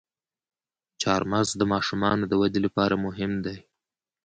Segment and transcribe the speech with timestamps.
[1.01, 3.57] چارمغز د ماشومانو د ودې لپاره مهم دی.